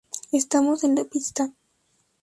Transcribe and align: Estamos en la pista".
Estamos 0.31 0.83
en 0.83 0.95
la 0.95 1.03
pista". 1.05 1.51